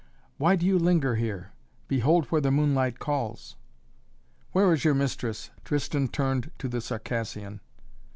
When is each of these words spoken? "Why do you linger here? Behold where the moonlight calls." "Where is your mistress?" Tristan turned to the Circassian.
"Why 0.39 0.55
do 0.55 0.65
you 0.65 0.79
linger 0.79 1.13
here? 1.13 1.51
Behold 1.87 2.25
where 2.31 2.41
the 2.41 2.49
moonlight 2.49 2.97
calls." 2.97 3.55
"Where 4.51 4.73
is 4.73 4.83
your 4.83 4.95
mistress?" 4.95 5.51
Tristan 5.63 6.07
turned 6.07 6.49
to 6.57 6.67
the 6.67 6.81
Circassian. 6.81 7.61